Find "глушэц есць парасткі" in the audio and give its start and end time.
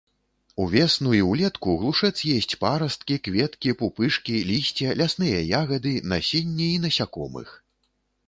1.81-3.19